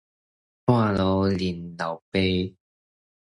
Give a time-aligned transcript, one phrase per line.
[0.65, 2.19] 半路認老爸